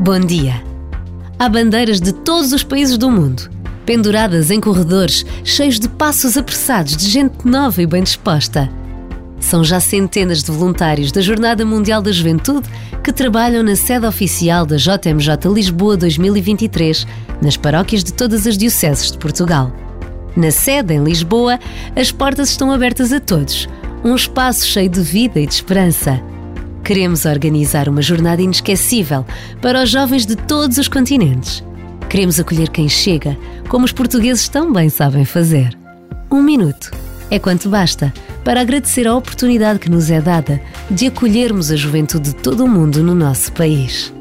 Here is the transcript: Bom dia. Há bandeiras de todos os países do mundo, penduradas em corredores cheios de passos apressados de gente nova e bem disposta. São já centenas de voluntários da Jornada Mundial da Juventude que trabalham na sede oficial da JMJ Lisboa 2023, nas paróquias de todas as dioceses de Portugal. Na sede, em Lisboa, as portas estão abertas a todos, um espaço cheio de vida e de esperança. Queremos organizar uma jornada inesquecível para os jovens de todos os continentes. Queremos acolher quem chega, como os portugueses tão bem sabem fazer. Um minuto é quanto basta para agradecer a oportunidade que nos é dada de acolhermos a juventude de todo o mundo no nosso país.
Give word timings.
Bom 0.00 0.20
dia. 0.20 0.62
Há 1.36 1.48
bandeiras 1.48 2.00
de 2.00 2.12
todos 2.12 2.52
os 2.52 2.62
países 2.62 2.96
do 2.96 3.10
mundo, 3.10 3.50
penduradas 3.84 4.52
em 4.52 4.60
corredores 4.60 5.26
cheios 5.42 5.80
de 5.80 5.88
passos 5.88 6.36
apressados 6.36 6.96
de 6.96 7.08
gente 7.08 7.44
nova 7.44 7.82
e 7.82 7.86
bem 7.86 8.04
disposta. 8.04 8.70
São 9.40 9.64
já 9.64 9.80
centenas 9.80 10.44
de 10.44 10.52
voluntários 10.52 11.10
da 11.10 11.20
Jornada 11.20 11.64
Mundial 11.64 12.00
da 12.00 12.12
Juventude 12.12 12.68
que 13.02 13.12
trabalham 13.12 13.64
na 13.64 13.74
sede 13.74 14.06
oficial 14.06 14.64
da 14.64 14.76
JMJ 14.76 15.52
Lisboa 15.52 15.96
2023, 15.96 17.04
nas 17.42 17.56
paróquias 17.56 18.04
de 18.04 18.12
todas 18.12 18.46
as 18.46 18.56
dioceses 18.56 19.10
de 19.10 19.18
Portugal. 19.18 19.72
Na 20.36 20.52
sede, 20.52 20.94
em 20.94 21.02
Lisboa, 21.02 21.58
as 21.96 22.12
portas 22.12 22.50
estão 22.50 22.70
abertas 22.70 23.12
a 23.12 23.18
todos, 23.18 23.68
um 24.06 24.14
espaço 24.14 24.64
cheio 24.64 24.88
de 24.88 25.00
vida 25.00 25.40
e 25.40 25.46
de 25.46 25.54
esperança. 25.54 26.22
Queremos 26.84 27.24
organizar 27.24 27.88
uma 27.88 28.00
jornada 28.00 28.40
inesquecível 28.40 29.26
para 29.60 29.82
os 29.82 29.90
jovens 29.90 30.24
de 30.24 30.36
todos 30.36 30.78
os 30.78 30.86
continentes. 30.86 31.64
Queremos 32.08 32.38
acolher 32.38 32.68
quem 32.68 32.88
chega, 32.88 33.36
como 33.68 33.84
os 33.84 33.90
portugueses 33.90 34.48
tão 34.48 34.72
bem 34.72 34.88
sabem 34.88 35.24
fazer. 35.24 35.76
Um 36.30 36.40
minuto 36.40 36.92
é 37.32 37.40
quanto 37.40 37.68
basta 37.68 38.14
para 38.44 38.60
agradecer 38.60 39.08
a 39.08 39.16
oportunidade 39.16 39.80
que 39.80 39.90
nos 39.90 40.08
é 40.08 40.20
dada 40.20 40.60
de 40.88 41.08
acolhermos 41.08 41.72
a 41.72 41.76
juventude 41.76 42.28
de 42.28 42.36
todo 42.36 42.64
o 42.64 42.68
mundo 42.68 43.02
no 43.02 43.12
nosso 43.12 43.52
país. 43.54 44.14